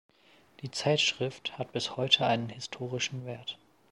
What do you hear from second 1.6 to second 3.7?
bis heute einen historischen Wert.